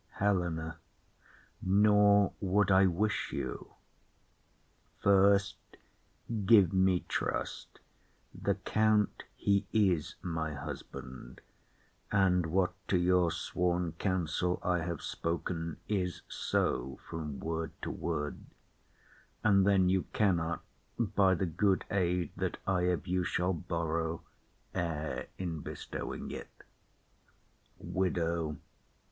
[0.17, 0.77] HELENA.
[1.61, 3.73] Nor would I wish you.
[4.99, 5.57] First
[6.47, 7.79] give me trust,
[8.33, 11.39] the count he is my husband,
[12.11, 18.39] And what to your sworn counsel I have spoken Is so from word to word;
[19.43, 20.63] and then you cannot,
[20.97, 24.23] By the good aid that I of you shall borrow,
[24.73, 26.49] Err in bestowing it.
[27.77, 28.57] WIDOW.